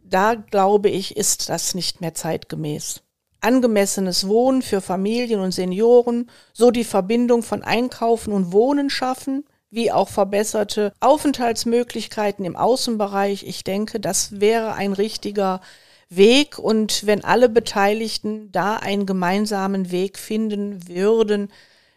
da 0.03 0.35
glaube 0.35 0.89
ich, 0.89 1.15
ist 1.15 1.49
das 1.49 1.75
nicht 1.75 2.01
mehr 2.01 2.13
zeitgemäß. 2.13 3.01
Angemessenes 3.41 4.27
Wohnen 4.27 4.61
für 4.61 4.81
Familien 4.81 5.41
und 5.41 5.51
Senioren, 5.51 6.29
so 6.53 6.71
die 6.71 6.85
Verbindung 6.85 7.43
von 7.43 7.61
Einkaufen 7.61 8.31
und 8.31 8.53
Wohnen 8.53 8.89
schaffen, 8.89 9.45
wie 9.69 9.91
auch 9.91 10.07
verbesserte 10.07 10.93
Aufenthaltsmöglichkeiten 10.99 12.45
im 12.45 12.55
Außenbereich. 12.55 13.43
Ich 13.45 13.63
denke, 13.63 13.99
das 13.99 14.39
wäre 14.39 14.75
ein 14.75 14.93
richtiger 14.93 15.61
Weg 16.09 16.59
und 16.59 17.05
wenn 17.05 17.23
alle 17.23 17.49
Beteiligten 17.49 18.51
da 18.51 18.75
einen 18.75 19.05
gemeinsamen 19.05 19.91
Weg 19.91 20.19
finden 20.19 20.87
würden, 20.87 21.49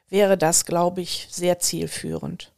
wäre 0.09 0.39
das, 0.39 0.65
glaube 0.65 1.01
ich, 1.01 1.29
sehr 1.31 1.59
zielführend. 1.59 2.53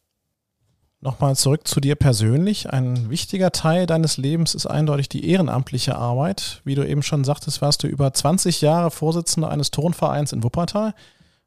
Nochmal 1.00 1.36
zurück 1.36 1.68
zu 1.68 1.80
dir 1.80 1.94
persönlich. 1.94 2.72
Ein 2.72 3.08
wichtiger 3.08 3.52
Teil 3.52 3.86
deines 3.86 4.16
Lebens 4.16 4.56
ist 4.56 4.66
eindeutig 4.66 5.08
die 5.08 5.30
ehrenamtliche 5.30 5.94
Arbeit. 5.94 6.60
Wie 6.64 6.74
du 6.74 6.86
eben 6.86 7.04
schon 7.04 7.22
sagtest, 7.22 7.62
warst 7.62 7.84
du 7.84 7.86
über 7.86 8.12
20 8.12 8.60
Jahre 8.62 8.90
Vorsitzender 8.90 9.48
eines 9.48 9.70
Turnvereins 9.70 10.32
in 10.32 10.42
Wuppertal 10.42 10.94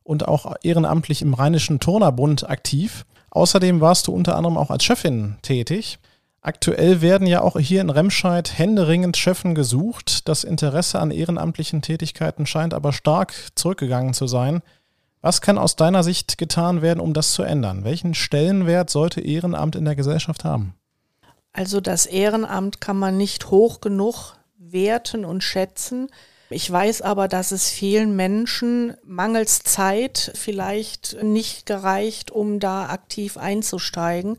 und 0.04 0.26
auch 0.28 0.56
ehrenamtlich 0.64 1.22
im 1.22 1.34
Rheinischen 1.34 1.82
Turnerbund 1.82 2.50
aktiv. 2.50 3.06
Außerdem 3.30 3.82
warst 3.82 4.08
du 4.08 4.14
unter 4.14 4.38
anderem 4.38 4.58
auch 4.58 4.72
als 4.72 4.86
Chefin 4.86 5.36
tätig. 5.42 6.00
Aktuell 6.42 7.02
werden 7.02 7.28
ja 7.28 7.42
auch 7.42 7.60
hier 7.60 7.82
in 7.82 7.90
Remscheid 7.90 8.58
händeringend 8.58 9.18
Chefen 9.18 9.54
gesucht. 9.54 10.30
Das 10.30 10.46
Interesse 10.46 11.00
an 11.00 11.12
ehrenamtlichen 11.12 11.82
Tätigkeiten 11.82 12.46
scheint 12.46 12.74
aber 12.74 12.94
stark 12.94 13.34
zurückgegangen 13.56 14.14
zu 14.14 14.28
sein. 14.28 14.62
Was 15.22 15.42
kann 15.42 15.60
aus 15.60 15.76
deiner 15.76 16.04
Sicht 16.04 16.38
getan 16.38 16.82
werden, 16.82 17.00
um 17.00 17.14
das 17.14 17.34
zu 17.34 17.44
ändern? 17.44 17.84
Welchen 17.84 18.16
Stellenwert 18.16 18.90
sollte 18.90 19.22
Ehrenamt 19.22 19.76
in 19.76 19.86
der 19.86 19.96
Gesellschaft 19.96 20.44
haben? 20.44 20.74
Also 21.54 21.80
das 21.80 22.06
Ehrenamt 22.06 22.82
kann 22.82 22.98
man 22.98 23.18
nicht 23.18 23.52
hoch 23.52 23.82
genug 23.82 24.34
werten 24.58 25.26
und 25.26 25.44
schätzen. 25.44 26.08
Ich 26.50 26.70
weiß 26.70 27.02
aber, 27.02 27.28
dass 27.28 27.52
es 27.52 27.70
vielen 27.70 28.16
Menschen 28.16 28.96
mangels 29.04 29.64
Zeit 29.64 30.32
vielleicht 30.36 31.18
nicht 31.22 31.66
gereicht, 31.66 32.32
um 32.32 32.60
da 32.60 32.88
aktiv 32.90 33.38
einzusteigen. 33.38 34.38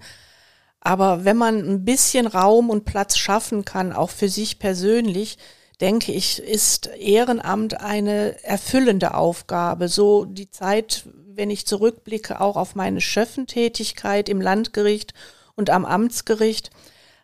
Aber 0.81 1.25
wenn 1.25 1.37
man 1.37 1.59
ein 1.59 1.85
bisschen 1.85 2.27
Raum 2.27 2.71
und 2.71 2.85
Platz 2.85 3.17
schaffen 3.17 3.65
kann, 3.65 3.93
auch 3.93 4.11
für 4.11 4.29
sich 4.29 4.59
persönlich, 4.59 5.39
denke 5.83 6.13
ich, 6.13 6.41
ist 6.41 6.87
Ehrenamt 6.87 7.81
eine 7.81 8.43
erfüllende 8.45 9.15
Aufgabe. 9.15 9.89
So 9.89 10.25
die 10.25 10.49
Zeit, 10.49 11.07
wenn 11.27 11.51
ich 11.51 11.67
zurückblicke, 11.67 12.41
auch 12.41 12.57
auf 12.57 12.77
meine 12.77 13.01
Schöffentätigkeit 13.01 14.29
im 14.29 14.41
Landgericht 14.41 15.13
und 15.57 15.71
am 15.71 15.85
Amtsgericht 15.85 16.71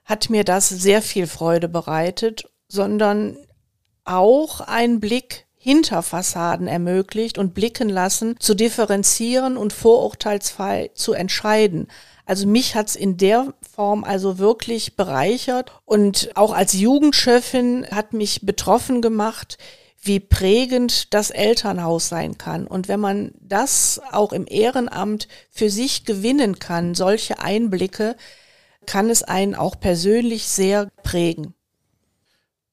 hat 0.04 0.28
mir 0.28 0.42
das 0.42 0.68
sehr 0.68 1.02
viel 1.02 1.26
Freude 1.26 1.68
bereitet, 1.68 2.50
sondern 2.66 3.38
auch 4.04 4.60
einen 4.60 5.00
Blick 5.00 5.46
hinter 5.68 6.02
Fassaden 6.02 6.66
ermöglicht 6.66 7.36
und 7.36 7.52
blicken 7.52 7.90
lassen, 7.90 8.36
zu 8.38 8.54
differenzieren 8.54 9.58
und 9.58 9.74
vorurteilsfrei 9.74 10.90
zu 10.94 11.12
entscheiden. 11.12 11.88
Also 12.24 12.46
mich 12.46 12.74
hat's 12.74 12.96
in 12.96 13.18
der 13.18 13.52
Form 13.74 14.02
also 14.02 14.38
wirklich 14.38 14.96
bereichert 14.96 15.72
und 15.84 16.30
auch 16.36 16.54
als 16.54 16.72
Jugendchefin 16.72 17.86
hat 17.90 18.14
mich 18.14 18.46
betroffen 18.46 19.02
gemacht, 19.02 19.58
wie 20.00 20.20
prägend 20.20 21.12
das 21.12 21.28
Elternhaus 21.28 22.08
sein 22.08 22.38
kann. 22.38 22.66
Und 22.66 22.88
wenn 22.88 23.00
man 23.00 23.32
das 23.38 24.00
auch 24.10 24.32
im 24.32 24.46
Ehrenamt 24.48 25.28
für 25.50 25.68
sich 25.68 26.06
gewinnen 26.06 26.58
kann, 26.58 26.94
solche 26.94 27.40
Einblicke, 27.40 28.16
kann 28.86 29.10
es 29.10 29.22
einen 29.22 29.54
auch 29.54 29.78
persönlich 29.78 30.48
sehr 30.48 30.88
prägen. 31.02 31.52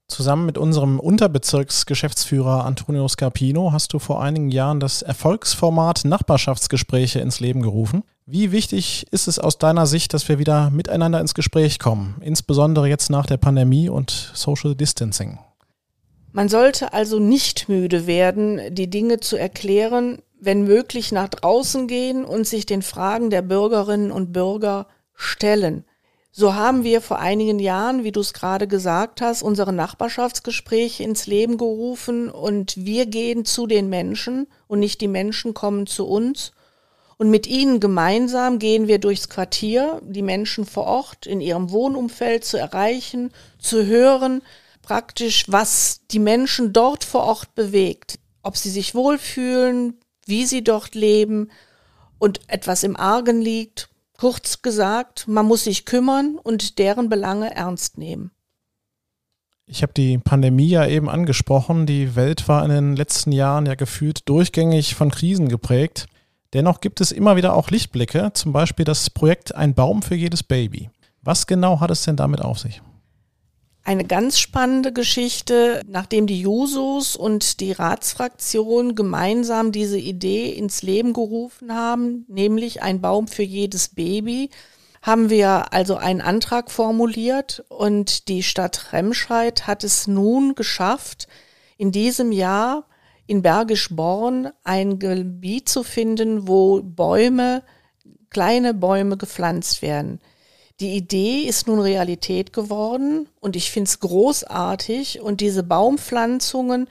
Zusammen 0.07 0.45
mit 0.45 0.57
unserem 0.59 0.99
Unterbezirksgeschäftsführer 0.99 2.63
Antonio 2.63 3.07
Scarpino 3.07 3.71
hast 3.71 3.91
du 3.91 3.99
vor 3.99 4.21
einigen 4.21 4.49
Jahren 4.49 4.79
das 4.79 5.01
Erfolgsformat 5.01 6.05
Nachbarschaftsgespräche 6.05 7.19
ins 7.19 7.39
Leben 7.39 7.61
gerufen. 7.61 8.03
Wie 8.27 8.51
wichtig 8.51 9.07
ist 9.11 9.27
es 9.27 9.39
aus 9.39 9.57
deiner 9.57 9.87
Sicht, 9.87 10.13
dass 10.13 10.29
wir 10.29 10.37
wieder 10.37 10.69
miteinander 10.69 11.19
ins 11.19 11.33
Gespräch 11.33 11.79
kommen, 11.79 12.15
insbesondere 12.21 12.87
jetzt 12.87 13.09
nach 13.09 13.25
der 13.25 13.37
Pandemie 13.37 13.89
und 13.89 14.31
Social 14.33 14.75
Distancing? 14.75 15.39
Man 16.31 16.49
sollte 16.49 16.93
also 16.93 17.17
nicht 17.17 17.67
müde 17.67 18.05
werden, 18.05 18.59
die 18.69 18.89
Dinge 18.89 19.21
zu 19.21 19.37
erklären, 19.37 20.21
wenn 20.39 20.65
möglich 20.65 21.11
nach 21.11 21.29
draußen 21.29 21.87
gehen 21.87 22.25
und 22.25 22.45
sich 22.45 22.65
den 22.65 22.81
Fragen 22.83 23.29
der 23.31 23.41
Bürgerinnen 23.41 24.11
und 24.11 24.33
Bürger 24.33 24.87
stellen. 25.13 25.85
So 26.37 26.53
haben 26.53 26.83
wir 26.83 26.99
vor 26.99 27.19
einigen 27.19 27.59
Jahren, 27.59 28.03
wie 28.03 28.11
du 28.11 28.19
es 28.19 28.33
gerade 28.33 28.67
gesagt 28.67 29.21
hast, 29.21 29.41
unsere 29.41 29.71
Nachbarschaftsgespräche 29.71 31.01
ins 31.01 31.27
Leben 31.27 31.57
gerufen 31.57 32.29
und 32.29 32.75
wir 32.75 33.05
gehen 33.05 33.45
zu 33.45 33.67
den 33.67 33.87
Menschen 33.87 34.47
und 34.67 34.81
nicht 34.81 34.99
die 34.99 35.07
Menschen 35.07 35.53
kommen 35.53 35.87
zu 35.87 36.05
uns. 36.05 36.51
Und 37.15 37.29
mit 37.29 37.47
ihnen 37.47 37.79
gemeinsam 37.79 38.59
gehen 38.59 38.89
wir 38.89 38.99
durchs 38.99 39.29
Quartier, 39.29 40.01
die 40.03 40.21
Menschen 40.21 40.65
vor 40.65 40.83
Ort 40.83 41.25
in 41.25 41.39
ihrem 41.39 41.71
Wohnumfeld 41.71 42.43
zu 42.43 42.57
erreichen, 42.57 43.31
zu 43.57 43.85
hören, 43.85 44.41
praktisch, 44.81 45.45
was 45.47 46.01
die 46.11 46.19
Menschen 46.19 46.73
dort 46.73 47.05
vor 47.05 47.23
Ort 47.23 47.55
bewegt, 47.55 48.19
ob 48.43 48.57
sie 48.57 48.71
sich 48.71 48.93
wohlfühlen, 48.93 50.01
wie 50.25 50.45
sie 50.45 50.65
dort 50.65 50.95
leben 50.95 51.49
und 52.19 52.41
etwas 52.49 52.83
im 52.83 52.97
Argen 52.97 53.39
liegt. 53.39 53.87
Kurz 54.17 54.61
gesagt, 54.61 55.27
man 55.27 55.45
muss 55.45 55.65
sich 55.65 55.85
kümmern 55.85 56.39
und 56.41 56.79
deren 56.79 57.09
Belange 57.09 57.53
ernst 57.53 57.97
nehmen. 57.97 58.31
Ich 59.67 59.81
habe 59.81 59.93
die 59.93 60.19
Pandemie 60.19 60.69
ja 60.69 60.85
eben 60.85 61.09
angesprochen. 61.09 61.85
Die 61.85 62.15
Welt 62.15 62.47
war 62.47 62.63
in 62.63 62.69
den 62.69 62.95
letzten 62.95 63.31
Jahren 63.31 63.65
ja 63.65 63.75
gefühlt 63.75 64.29
durchgängig 64.29 64.95
von 64.95 65.09
Krisen 65.09 65.49
geprägt. 65.49 66.05
Dennoch 66.53 66.79
gibt 66.81 67.01
es 67.01 67.11
immer 67.11 67.35
wieder 67.35 67.55
auch 67.55 67.69
Lichtblicke, 67.69 68.31
zum 68.33 68.53
Beispiel 68.53 68.85
das 68.85 69.09
Projekt 69.09 69.55
Ein 69.55 69.73
Baum 69.73 70.03
für 70.03 70.15
jedes 70.15 70.43
Baby. 70.43 70.89
Was 71.21 71.47
genau 71.47 71.79
hat 71.79 71.91
es 71.91 72.03
denn 72.03 72.15
damit 72.15 72.41
auf 72.41 72.59
sich? 72.59 72.81
Eine 73.87 74.03
ganz 74.03 74.39
spannende 74.39 74.91
Geschichte, 74.91 75.83
nachdem 75.87 76.25
die 76.25 76.41
Jusos 76.41 77.15
und 77.15 77.59
die 77.59 77.71
Ratsfraktion 77.71 78.95
gemeinsam 78.95 79.71
diese 79.71 79.99
Idee 79.99 80.49
ins 80.49 80.81
Leben 80.81 81.13
gerufen 81.13 81.71
haben, 81.71 82.25
nämlich 82.27 82.81
ein 82.81 82.99
Baum 82.99 83.27
für 83.27 83.43
jedes 83.43 83.89
Baby, 83.89 84.49
haben 85.03 85.29
wir 85.29 85.71
also 85.71 85.97
einen 85.97 86.21
Antrag 86.21 86.71
formuliert 86.71 87.63
und 87.69 88.27
die 88.27 88.41
Stadt 88.41 88.91
Remscheid 88.91 89.67
hat 89.67 89.83
es 89.83 90.07
nun 90.07 90.55
geschafft, 90.55 91.27
in 91.77 91.91
diesem 91.91 92.31
Jahr 92.31 92.87
in 93.27 93.43
Bergisch 93.43 93.89
Born 93.95 94.49
ein 94.63 94.97
Gebiet 94.97 95.69
zu 95.69 95.83
finden, 95.83 96.47
wo 96.47 96.81
Bäume, 96.81 97.61
kleine 98.31 98.73
Bäume 98.73 99.15
gepflanzt 99.15 99.83
werden. 99.83 100.19
Die 100.81 100.97
Idee 100.97 101.43
ist 101.43 101.67
nun 101.67 101.79
Realität 101.79 102.51
geworden 102.51 103.29
und 103.39 103.55
ich 103.55 103.71
finde 103.71 103.87
es 103.87 104.01
großartig 104.01 105.21
und 105.21 105.39
diese 105.39 105.63
Baumpflanzungen, 105.63 106.89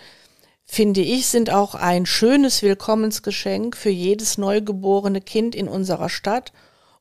finde 0.65 1.03
ich, 1.03 1.27
sind 1.27 1.51
auch 1.51 1.75
ein 1.75 2.07
schönes 2.07 2.63
Willkommensgeschenk 2.63 3.77
für 3.77 3.91
jedes 3.91 4.39
neugeborene 4.39 5.21
Kind 5.21 5.55
in 5.55 5.69
unserer 5.69 6.09
Stadt 6.09 6.53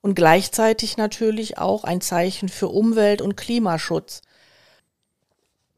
und 0.02 0.15
gleichzeitig 0.15 0.98
natürlich 0.98 1.58
auch 1.58 1.86
ein 1.86 2.02
Zeichen 2.02 2.50
für 2.50 2.67
Umwelt- 2.67 3.22
und 3.22 3.38
Klimaschutz. 3.38 4.22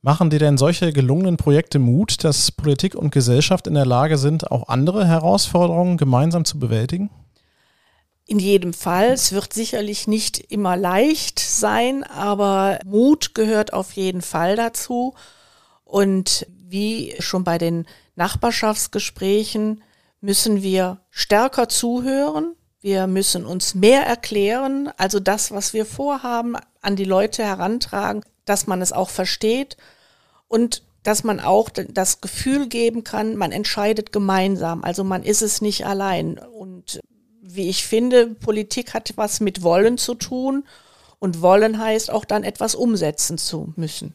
Machen 0.02 0.32
dir 0.32 0.40
denn 0.40 0.58
solche 0.58 0.92
gelungenen 0.92 1.38
Projekte 1.38 1.78
Mut, 1.78 2.24
dass 2.24 2.52
Politik 2.52 2.96
und 2.96 3.12
Gesellschaft 3.12 3.68
in 3.68 3.76
der 3.76 3.86
Lage 3.86 4.18
sind, 4.18 4.52
auch 4.52 4.70
andere 4.70 5.08
Herausforderungen 5.08 5.98
gemeinsam 5.98 6.46
zu 6.46 6.58
bewältigen? 6.58 7.12
In 8.28 8.40
jedem 8.40 8.74
Fall. 8.74 9.12
Es 9.12 9.32
wird 9.34 9.54
sicherlich 9.54 10.08
nicht 10.08 10.52
immer 10.52 10.76
leicht 10.76 11.40
sein, 11.40 12.04
aber 12.04 12.80
Mut 12.84 13.36
gehört 13.36 13.74
auf 13.74 13.92
jeden 13.94 14.22
Fall 14.22 14.56
dazu. 14.56 15.14
Und 15.84 16.48
wie 16.50 17.14
schon 17.20 17.44
bei 17.44 17.58
den 17.58 17.86
Nachbarschaftsgesprächen 18.16 19.84
müssen 20.22 20.64
wir 20.64 21.02
stärker 21.12 21.70
zuhören. 21.70 22.56
Wir 22.82 23.08
müssen 23.08 23.46
uns 23.46 23.76
mehr 23.76 24.06
erklären, 24.06 24.92
also 24.98 25.20
das, 25.20 25.52
was 25.52 25.74
wir 25.74 25.86
vorhaben, 25.86 26.56
an 26.82 26.96
die 26.96 27.04
Leute 27.04 27.44
herantragen, 27.44 28.24
dass 28.46 28.68
man 28.68 28.82
es 28.82 28.92
auch 28.92 29.10
versteht 29.10 29.78
und 30.48 30.84
dass 31.02 31.24
man 31.24 31.40
auch 31.40 31.70
das 31.70 32.22
Gefühl 32.22 32.68
geben 32.68 33.04
kann, 33.04 33.36
man 33.36 33.52
entscheidet 33.52 34.12
gemeinsam, 34.12 34.84
also 34.84 35.04
man 35.04 35.24
ist 35.24 35.44
es 35.44 35.62
nicht 35.62 35.86
allein. 35.86 36.40
Wie 37.56 37.70
ich 37.70 37.86
finde, 37.86 38.28
Politik 38.28 38.94
hat 38.94 39.14
was 39.16 39.40
mit 39.40 39.64
Wollen 39.64 39.98
zu 39.98 40.16
tun 40.16 40.66
und 41.20 41.42
Wollen 41.42 41.80
heißt 41.80 42.12
auch 42.12 42.26
dann 42.26 42.44
etwas 42.44 42.76
umsetzen 42.76 43.38
zu 43.38 43.74
müssen. 43.76 44.14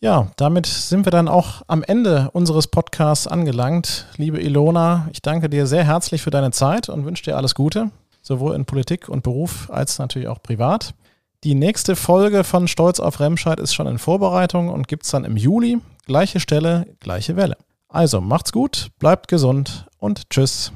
Ja, 0.00 0.30
damit 0.36 0.66
sind 0.66 1.06
wir 1.06 1.10
dann 1.10 1.26
auch 1.26 1.62
am 1.66 1.82
Ende 1.82 2.30
unseres 2.32 2.68
Podcasts 2.68 3.26
angelangt. 3.26 4.06
Liebe 4.16 4.40
Ilona, 4.40 5.08
ich 5.12 5.22
danke 5.22 5.50
dir 5.50 5.66
sehr 5.66 5.84
herzlich 5.84 6.22
für 6.22 6.30
deine 6.30 6.52
Zeit 6.52 6.88
und 6.88 7.04
wünsche 7.04 7.24
dir 7.24 7.36
alles 7.36 7.56
Gute, 7.56 7.90
sowohl 8.22 8.54
in 8.54 8.64
Politik 8.64 9.08
und 9.08 9.24
Beruf 9.24 9.68
als 9.70 9.98
natürlich 9.98 10.28
auch 10.28 10.40
privat. 10.40 10.94
Die 11.44 11.54
nächste 11.54 11.96
Folge 11.96 12.44
von 12.44 12.68
Stolz 12.68 13.00
auf 13.00 13.20
Remscheid 13.20 13.58
ist 13.58 13.74
schon 13.74 13.88
in 13.88 13.98
Vorbereitung 13.98 14.68
und 14.68 14.88
gibt 14.88 15.04
es 15.04 15.10
dann 15.10 15.24
im 15.24 15.36
Juli. 15.36 15.78
Gleiche 16.06 16.40
Stelle, 16.40 16.86
gleiche 17.00 17.36
Welle. 17.36 17.56
Also 17.88 18.20
macht's 18.20 18.52
gut, 18.52 18.88
bleibt 18.98 19.28
gesund 19.28 19.86
und 19.98 20.30
tschüss. 20.30 20.72